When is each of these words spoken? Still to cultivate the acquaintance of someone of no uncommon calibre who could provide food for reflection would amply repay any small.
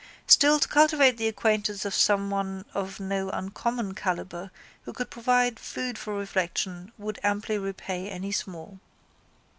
Still 0.25 0.59
to 0.59 0.67
cultivate 0.67 1.17
the 1.17 1.27
acquaintance 1.27 1.85
of 1.85 1.93
someone 1.93 2.65
of 2.73 2.99
no 2.99 3.29
uncommon 3.29 3.93
calibre 3.93 4.49
who 4.81 4.93
could 4.93 5.11
provide 5.11 5.59
food 5.59 5.95
for 5.95 6.15
reflection 6.15 6.91
would 6.97 7.19
amply 7.23 7.59
repay 7.59 8.09
any 8.09 8.31
small. 8.31 8.79